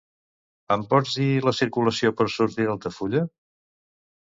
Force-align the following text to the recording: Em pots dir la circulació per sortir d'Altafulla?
Em 0.75 0.85
pots 0.93 1.17
dir 1.19 1.27
la 1.49 1.53
circulació 1.59 2.13
per 2.23 2.29
sortir 2.39 2.69
d'Altafulla? 2.71 3.25